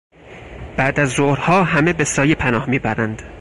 بعدازظهرها 0.77 1.63
همه 1.63 1.93
به 1.93 2.03
سایه 2.03 2.35
پناه 2.35 2.69
میبرند. 2.69 3.21